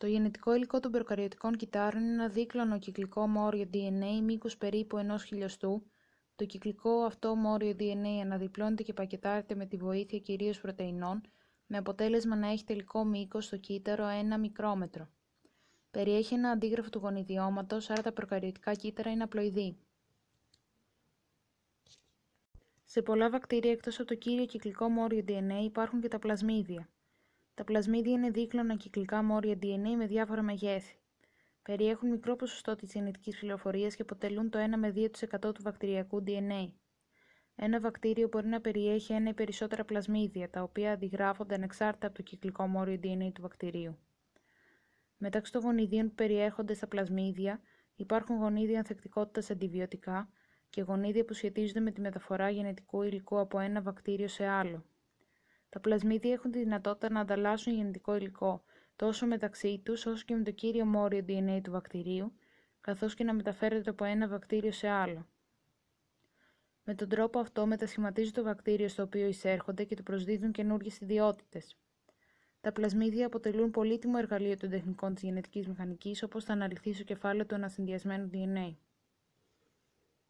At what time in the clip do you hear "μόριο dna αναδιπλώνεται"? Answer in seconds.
7.34-8.82